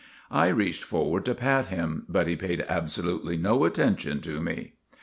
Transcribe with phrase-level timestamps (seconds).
[0.31, 4.73] I reached forward to pat him, but he paid abso lutely no attention to me.